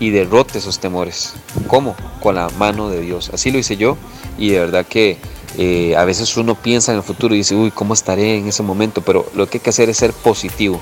y 0.00 0.08
derrote 0.08 0.56
esos 0.56 0.78
temores. 0.78 1.34
¿Cómo? 1.66 1.94
Con 2.22 2.36
la 2.36 2.48
mano 2.58 2.88
de 2.88 3.02
Dios. 3.02 3.30
Así 3.34 3.50
lo 3.50 3.58
hice 3.58 3.76
yo 3.76 3.98
y 4.38 4.52
de 4.52 4.60
verdad 4.60 4.86
que 4.86 5.18
eh, 5.58 5.94
a 5.96 6.04
veces 6.04 6.36
uno 6.36 6.54
piensa 6.54 6.92
en 6.92 6.98
el 6.98 7.04
futuro 7.04 7.34
y 7.34 7.38
dice, 7.38 7.54
uy, 7.54 7.70
¿cómo 7.70 7.94
estaré 7.94 8.36
en 8.36 8.48
ese 8.48 8.62
momento? 8.62 9.00
Pero 9.02 9.26
lo 9.34 9.48
que 9.48 9.58
hay 9.58 9.62
que 9.62 9.70
hacer 9.70 9.88
es 9.88 9.96
ser 9.96 10.12
positivo. 10.12 10.80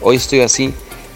Hoy 0.00 0.16
estoy 0.16 0.40
así, 0.40 0.72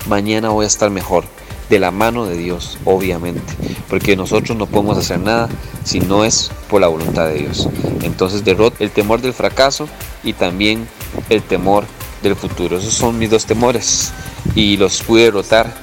mañana 0.06 0.50
voy 0.50 0.64
a 0.64 0.68
estar 0.68 0.90
mejor. 0.90 1.24
De 1.68 1.78
la 1.78 1.90
mano 1.90 2.24
de 2.24 2.38
Dios, 2.38 2.78
obviamente. 2.86 3.52
Porque 3.90 4.16
nosotros 4.16 4.56
no 4.56 4.64
podemos 4.64 4.96
hacer 4.96 5.20
nada 5.20 5.50
si 5.84 6.00
no 6.00 6.24
es 6.24 6.50
por 6.70 6.80
la 6.80 6.88
voluntad 6.88 7.26
de 7.26 7.40
Dios. 7.40 7.68
Entonces 8.02 8.42
derrota 8.42 8.78
el 8.80 8.90
temor 8.90 9.20
del 9.20 9.34
fracaso 9.34 9.86
y 10.24 10.32
también 10.32 10.88
el 11.28 11.42
temor 11.42 11.84
del 12.22 12.36
futuro. 12.36 12.78
Esos 12.78 12.94
son 12.94 13.18
mis 13.18 13.28
dos 13.28 13.44
temores 13.44 14.12
y 14.54 14.78
los 14.78 15.02
pude 15.02 15.24
derrotar 15.24 15.74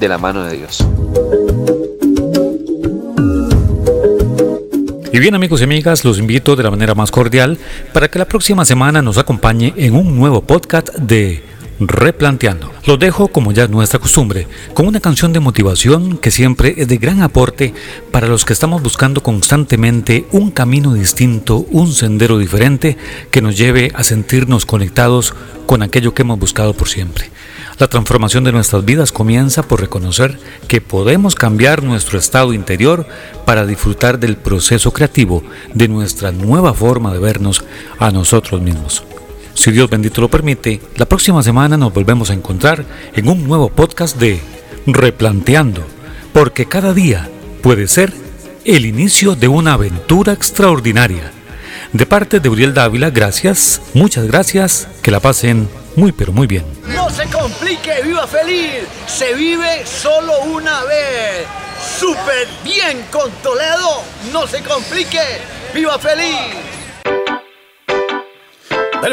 de 0.00 0.08
la 0.08 0.16
mano 0.16 0.42
de 0.44 0.56
Dios. 0.56 0.86
Y 5.16 5.18
bien 5.18 5.34
amigos 5.34 5.62
y 5.62 5.64
amigas, 5.64 6.04
los 6.04 6.18
invito 6.18 6.56
de 6.56 6.62
la 6.62 6.70
manera 6.70 6.94
más 6.94 7.10
cordial 7.10 7.56
para 7.94 8.08
que 8.08 8.18
la 8.18 8.28
próxima 8.28 8.66
semana 8.66 9.00
nos 9.00 9.16
acompañe 9.16 9.72
en 9.78 9.96
un 9.96 10.14
nuevo 10.14 10.42
podcast 10.42 10.90
de 10.90 11.42
Replanteando. 11.80 12.70
Los 12.84 12.98
dejo, 12.98 13.28
como 13.28 13.50
ya 13.52 13.64
es 13.64 13.70
nuestra 13.70 13.98
costumbre, 13.98 14.46
con 14.74 14.86
una 14.86 15.00
canción 15.00 15.32
de 15.32 15.40
motivación 15.40 16.18
que 16.18 16.30
siempre 16.30 16.74
es 16.76 16.88
de 16.88 16.98
gran 16.98 17.22
aporte 17.22 17.72
para 18.10 18.28
los 18.28 18.44
que 18.44 18.52
estamos 18.52 18.82
buscando 18.82 19.22
constantemente 19.22 20.26
un 20.32 20.50
camino 20.50 20.92
distinto, 20.92 21.64
un 21.70 21.94
sendero 21.94 22.36
diferente 22.36 22.98
que 23.30 23.40
nos 23.40 23.56
lleve 23.56 23.92
a 23.94 24.04
sentirnos 24.04 24.66
conectados 24.66 25.32
con 25.64 25.82
aquello 25.82 26.12
que 26.12 26.22
hemos 26.22 26.38
buscado 26.38 26.74
por 26.74 26.90
siempre. 26.90 27.30
La 27.78 27.88
transformación 27.88 28.42
de 28.44 28.52
nuestras 28.52 28.86
vidas 28.86 29.12
comienza 29.12 29.62
por 29.62 29.82
reconocer 29.82 30.38
que 30.66 30.80
podemos 30.80 31.34
cambiar 31.34 31.82
nuestro 31.82 32.18
estado 32.18 32.54
interior 32.54 33.06
para 33.44 33.66
disfrutar 33.66 34.18
del 34.18 34.38
proceso 34.38 34.92
creativo 34.94 35.42
de 35.74 35.86
nuestra 35.86 36.32
nueva 36.32 36.72
forma 36.72 37.12
de 37.12 37.18
vernos 37.18 37.64
a 37.98 38.10
nosotros 38.10 38.62
mismos. 38.62 39.04
Si 39.52 39.72
Dios 39.72 39.90
bendito 39.90 40.22
lo 40.22 40.30
permite, 40.30 40.80
la 40.96 41.04
próxima 41.04 41.42
semana 41.42 41.76
nos 41.76 41.92
volvemos 41.92 42.30
a 42.30 42.34
encontrar 42.34 42.84
en 43.14 43.28
un 43.28 43.46
nuevo 43.46 43.68
podcast 43.68 44.16
de 44.16 44.40
Replanteando, 44.86 45.82
porque 46.32 46.64
cada 46.64 46.94
día 46.94 47.28
puede 47.62 47.88
ser 47.88 48.12
el 48.64 48.86
inicio 48.86 49.36
de 49.36 49.48
una 49.48 49.74
aventura 49.74 50.32
extraordinaria. 50.32 51.30
De 51.92 52.06
parte 52.06 52.40
de 52.40 52.48
Uriel 52.48 52.72
Dávila, 52.72 53.10
gracias, 53.10 53.82
muchas 53.92 54.26
gracias, 54.26 54.88
que 55.02 55.10
la 55.10 55.20
pasen 55.20 55.68
muy 55.94 56.12
pero 56.12 56.32
muy 56.32 56.46
bien. 56.46 56.75
No 57.06 57.12
se 57.12 57.30
complique, 57.30 58.02
viva 58.02 58.26
feliz, 58.26 58.82
se 59.06 59.32
vive 59.34 59.86
solo 59.86 60.40
una 60.40 60.82
vez. 60.82 61.46
Súper 62.00 62.48
bien 62.64 63.06
con 63.12 63.30
Toledo, 63.44 64.02
no 64.32 64.44
se 64.48 64.60
complique, 64.60 65.20
viva 65.72 66.00
feliz. 66.00 66.36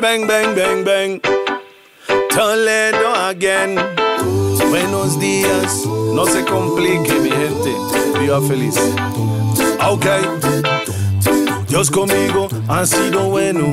Bang, 0.01 0.25
bang, 0.25 0.55
bang, 0.55 0.83
bang. 0.83 1.21
Toledo 2.35 3.13
again. 3.13 3.75
Buenos 4.71 5.19
días. 5.19 5.85
No 5.85 6.25
se 6.25 6.43
complique, 6.45 7.13
mi 7.13 7.29
gente. 7.29 7.75
Viva 8.19 8.41
feliz. 8.41 8.75
Ok. 9.87 10.07
Dios 11.67 11.91
conmigo 11.91 12.49
ha 12.67 12.87
sido 12.87 13.25
bueno. 13.25 13.71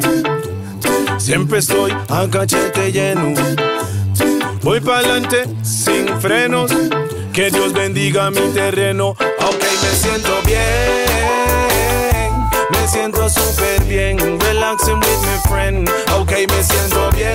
Siempre 1.18 1.60
estoy 1.60 1.96
a 2.10 2.28
cachete 2.30 2.92
lleno. 2.92 3.32
Voy 4.62 4.78
para 4.80 4.98
adelante 4.98 5.44
sin 5.62 6.06
frenos. 6.20 6.70
Que 7.32 7.50
Dios 7.50 7.72
bendiga 7.72 8.30
mi 8.30 8.40
terreno. 8.52 9.10
Ok, 9.10 9.64
me 9.82 9.90
siento 9.96 10.42
bien. 10.44 10.60
Me 12.70 12.86
siento 12.88 13.28
súper 13.30 13.82
bien. 13.84 14.18
Relaxing 14.40 14.96
with 14.96 15.20
my 15.22 15.38
friend. 15.48 15.88
Ok, 16.18 16.32
me 16.32 16.62
siento 16.62 17.10
bien. 17.16 17.30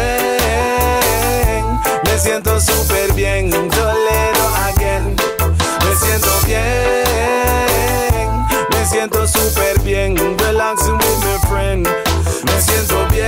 Me 2.03 2.19
siento 2.19 2.59
súper 2.59 3.11
bien. 3.13 3.49
Toledo 3.49 4.55
again. 4.67 5.15
Me 5.83 5.95
siento 5.95 6.29
bien. 6.45 6.65
Me 8.69 8.85
siento 8.85 9.27
súper 9.27 9.79
bien. 9.81 10.15
Relaxing 10.37 10.93
with 10.93 11.25
my 11.25 11.39
friend. 11.49 11.87
Me 12.45 12.61
siento 12.61 13.07
bien. 13.07 13.25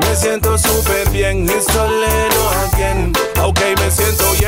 Me 0.00 0.16
siento 0.16 0.58
súper 0.58 1.08
bien. 1.10 1.48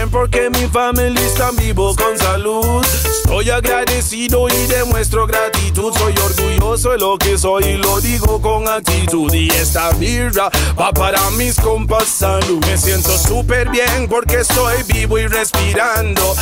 Bien 0.01 0.11
porque 0.11 0.49
mi 0.49 0.60
familia 0.71 1.21
está 1.21 1.51
vivo 1.51 1.95
con 1.97 2.17
salud. 2.19 2.85
Estoy 2.85 3.51
agradecido 3.51 4.49
y 4.49 4.67
demuestro 4.67 5.27
gratitud. 5.27 5.93
Soy 5.97 6.15
orgulloso 6.17 6.91
de 6.91 6.99
lo 6.99 7.19
que 7.19 7.37
soy 7.37 7.65
y 7.65 7.77
lo 7.77 8.01
digo 8.01 8.41
con 8.41 8.69
actitud. 8.69 9.33
Y 9.33 9.49
esta 9.51 9.91
birra 9.93 10.51
va 10.79 10.93
para 10.93 11.31
mis 11.33 11.57
compas 11.57 12.05
salud. 12.05 12.65
Me 12.67 12.77
siento 12.77 13.17
súper 13.19 13.69
bien 13.71 14.09
porque 14.09 14.41
estoy 14.41 14.83
vivo 14.85 15.19
y 15.19 15.27
respirando. 15.27 16.35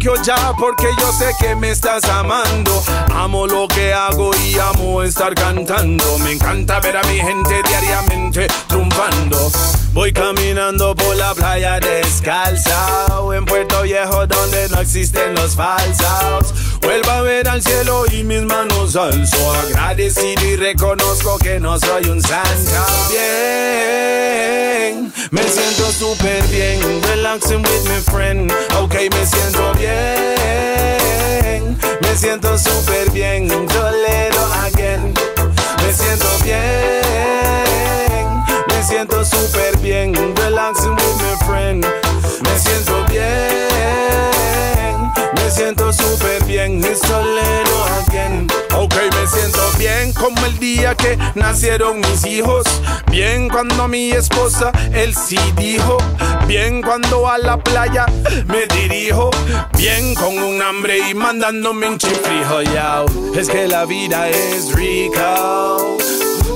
You 0.00 0.14
ya 0.22 0.52
porque 0.58 0.86
yo 1.00 1.12
sé 1.12 1.32
que 1.40 1.56
me 1.56 1.70
estás 1.70 2.04
amando. 2.04 2.82
Amo 3.12 3.46
lo 3.46 3.66
que 3.66 3.92
hago 3.92 4.30
y 4.44 4.58
amo 4.58 5.02
estar 5.02 5.34
cantando. 5.34 6.18
Me 6.18 6.32
encanta 6.32 6.80
ver 6.80 6.96
a 6.96 7.02
mi 7.04 7.18
gente 7.18 7.60
diariamente 7.66 8.46
triunfando. 8.68 9.50
Voy 9.92 10.12
caminando 10.12 10.94
por 10.94 11.16
la 11.16 11.34
playa 11.34 11.80
descalza 11.80 13.06
en 13.34 13.44
Puerto 13.46 13.75
Viejo 13.82 14.26
donde 14.26 14.68
no 14.70 14.80
existen 14.80 15.34
los 15.34 15.54
falsos. 15.54 16.54
Vuelvo 16.80 17.10
a 17.10 17.20
ver 17.22 17.48
al 17.48 17.62
cielo 17.62 18.04
y 18.10 18.24
mis 18.24 18.42
manos 18.42 18.96
alzo 18.96 19.52
agradecido 19.52 20.44
y 20.44 20.56
reconozco 20.56 21.38
que 21.38 21.60
no 21.60 21.78
soy 21.78 22.08
un 22.08 22.20
santo. 22.20 22.84
Bien, 23.10 25.12
me 25.30 25.42
siento 25.42 25.92
súper 25.92 26.42
bien, 26.48 26.80
relaxing 27.02 27.62
with 27.62 27.84
my 27.88 28.00
friend. 28.12 28.52
Ok, 28.80 28.94
me 29.12 29.24
siento 29.26 29.72
bien, 29.74 31.78
me 32.00 32.16
siento 32.16 32.58
súper 32.58 33.08
bien, 33.10 33.46
Toledo 33.48 34.52
again. 34.64 35.14
Me 35.82 35.92
siento 35.92 36.26
bien, 36.44 36.64
siento 38.86 39.24
súper 39.24 39.76
bien, 39.78 40.14
relaxing 40.36 40.92
with 40.92 41.16
my 41.20 41.36
friend. 41.46 41.84
Me 42.42 42.58
siento 42.58 43.04
bien, 43.10 44.46
me 45.34 45.50
siento 45.50 45.92
súper 45.92 46.44
bien, 46.44 46.78
it's 46.84 47.02
again. 47.10 48.46
Ok, 48.76 48.94
me 48.94 49.26
siento 49.26 49.60
bien 49.78 50.12
como 50.12 50.46
el 50.46 50.56
día 50.58 50.94
que 50.94 51.18
nacieron 51.34 51.98
mis 52.00 52.24
hijos. 52.26 52.64
Bien 53.10 53.48
cuando 53.48 53.88
mi 53.88 54.12
esposa, 54.12 54.70
él 54.92 55.16
sí 55.16 55.38
dijo. 55.56 55.98
Bien 56.46 56.80
cuando 56.80 57.28
a 57.28 57.38
la 57.38 57.56
playa 57.58 58.06
me 58.46 58.66
dirijo. 58.66 59.30
Bien 59.76 60.14
con 60.14 60.38
un 60.38 60.62
hambre 60.62 61.10
y 61.10 61.14
mandándome 61.14 61.88
un 61.88 61.98
chifrijo, 61.98 62.62
yao. 62.62 63.06
Es 63.34 63.48
que 63.48 63.66
la 63.66 63.84
vida 63.84 64.28
es 64.28 64.72
rica. 64.72 65.34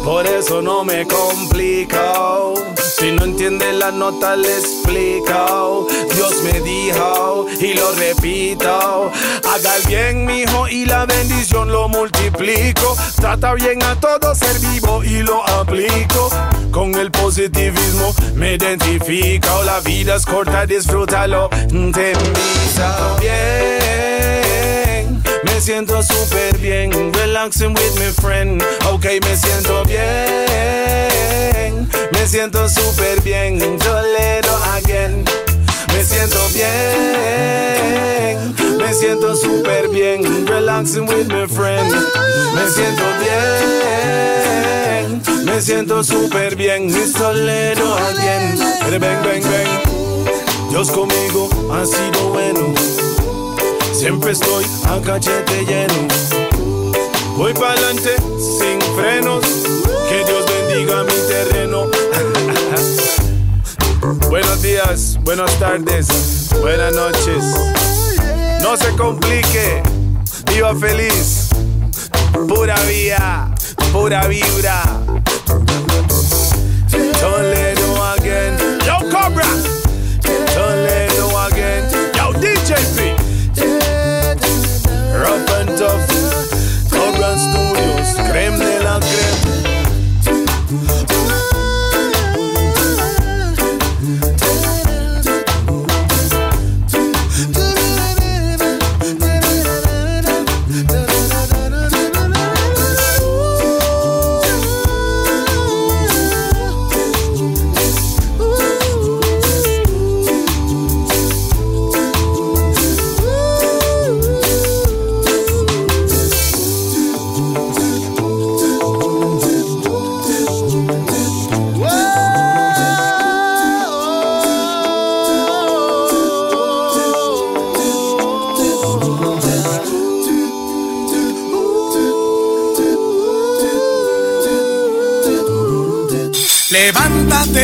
Por 0.05 0.27
eso 0.27 0.63
no 0.63 0.85
me 0.85 1.07
complico. 1.07 2.55
Si 2.99 3.13
no 3.13 3.25
entiende 3.25 3.73
la 3.73 3.91
nota, 3.91 4.37
le 4.37 4.59
explico. 4.59 5.87
Dios 6.15 6.43
me 6.43 6.61
dijo 6.61 7.47
y 7.61 7.75
lo 7.75 7.93
repito. 7.93 9.11
Haga 9.49 9.77
el 9.77 9.87
bien, 9.87 10.27
mijo, 10.27 10.69
y 10.69 10.85
la 10.87 11.07
bendición 11.07 11.71
lo 11.71 11.89
multiplico. 11.89 12.97
Trata 13.17 13.55
bien 13.55 13.83
a 13.83 13.99
todo 13.99 14.35
ser 14.35 14.59
vivo 14.59 15.05
y 15.05 15.23
lo 15.23 15.47
aplico. 15.49 16.31
Con 16.71 16.95
el 16.95 17.11
positivismo 17.11 18.15
me 18.35 18.55
identifico. 18.55 19.63
La 19.65 19.81
vida 19.81 20.17
es 20.17 20.27
corta, 20.27 20.67
disfrútalo. 20.67 21.49
Te 21.49 22.13
invito 22.13 23.17
bien. 23.21 23.80
Me 25.61 25.67
siento 25.67 26.03
súper 26.03 26.57
bien, 26.57 26.91
relaxing 27.13 27.75
with 27.75 27.95
my 27.99 28.11
friend. 28.23 28.63
Ok, 28.91 29.05
me 29.23 29.37
siento 29.37 29.85
bien. 29.85 30.09
Me 32.13 32.27
siento 32.27 32.67
súper 32.67 33.21
bien, 33.21 33.59
Toledo 33.79 34.57
again. 34.73 35.23
Me 35.93 36.03
siento 36.03 36.39
bien. 36.55 38.55
Me 38.79 38.95
siento 38.95 39.37
súper 39.37 39.91
bien, 39.91 40.47
relaxing 40.47 41.07
with 41.07 41.29
my 41.29 41.47
friend. 41.47 41.95
Me 42.55 42.67
siento 42.71 43.05
bien. 43.21 45.21
Me 45.45 45.61
siento 45.61 46.03
súper 46.03 46.57
bien, 46.57 46.87
Miss 46.87 47.13
Toledo 47.13 47.99
again. 47.99 48.59
Bang, 48.81 48.99
bang, 48.99 49.43
bang. 49.43 49.69
Dios 50.71 50.91
conmigo 50.91 51.51
ha 51.71 51.85
sido 51.85 52.31
bueno. 52.31 52.73
Siempre 54.01 54.33
estoy 54.33 54.65
a 54.89 54.99
cachete 55.03 55.63
lleno. 55.67 56.09
Voy 57.37 57.53
para 57.53 57.73
adelante 57.73 58.17
sin 58.59 58.81
frenos. 58.97 59.45
Que 60.09 60.25
Dios 60.25 60.47
bendiga 60.47 61.05
mi 61.05 61.13
terreno. 61.29 61.85
Buenos 64.31 64.63
días, 64.63 65.19
buenas 65.21 65.55
tardes, 65.59 66.49
buenas 66.63 66.95
noches. 66.95 67.45
No 68.63 68.75
se 68.79 68.89
complique. 68.97 69.83
Viva 70.47 70.75
feliz. 70.75 71.51
Pura 72.49 72.77
vida, 72.85 73.55
pura 73.93 74.27
vibra. 74.29 74.83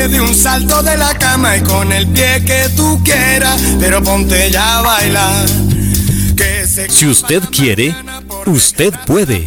De 0.06 0.20
un 0.20 0.34
salto 0.36 0.82
de 0.84 0.96
la 0.96 1.12
cama 1.14 1.56
y 1.56 1.62
con 1.62 1.90
el 1.92 2.06
pie 2.06 2.42
que 2.44 2.68
tú 2.76 3.02
quieras, 3.04 3.60
pero 3.80 4.02
ponte 4.04 4.50
ya 4.52 4.78
a 4.78 4.82
bailar. 4.82 5.46
Que 6.36 6.64
se 6.66 6.88
Si 6.88 7.06
usted 7.06 7.42
quiere, 7.50 7.92
usted 8.46 8.94
puede. 9.04 9.44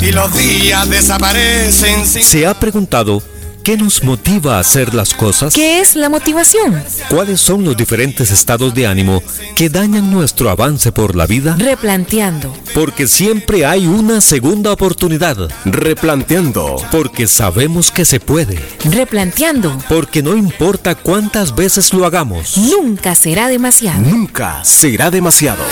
y 0.00 0.12
los 0.12 0.32
días 0.36 0.88
desaparecen 0.88 2.06
sin 2.06 2.22
¿Se 2.22 2.46
ha 2.46 2.54
preguntado 2.54 3.20
qué 3.64 3.78
nos 3.78 4.04
motiva 4.04 4.56
a 4.56 4.60
hacer 4.60 4.94
las 4.94 5.14
cosas? 5.14 5.54
¿Qué 5.54 5.80
es 5.80 5.96
la 5.96 6.10
motivación? 6.10 6.84
¿Cuáles 7.08 7.40
son 7.40 7.64
los 7.64 7.74
diferentes 7.76 8.30
estados 8.30 8.74
de 8.74 8.86
ánimo 8.86 9.22
que 9.56 9.70
dañan 9.70 10.10
nuestro 10.10 10.50
avance 10.50 10.92
por 10.92 11.16
la 11.16 11.26
vida? 11.26 11.56
Replanteando. 11.58 12.54
Porque 12.74 13.08
siempre 13.08 13.64
hay 13.64 13.86
una 13.86 14.20
segunda 14.20 14.70
oportunidad. 14.70 15.50
Replanteando. 15.64 16.76
Porque 16.92 17.26
sabemos 17.26 17.90
que 17.90 18.04
se 18.04 18.20
puede. 18.20 18.60
Replanteando. 18.84 19.78
Porque 19.88 20.22
no 20.22 20.36
importa 20.36 20.94
cuántas 20.94 21.54
veces 21.54 21.94
lo 21.94 22.04
hagamos. 22.04 22.58
Nunca 22.58 23.14
será 23.14 23.48
demasiado. 23.48 24.00
Nunca 24.02 24.62
será 24.62 25.10
demasiado. 25.10 25.64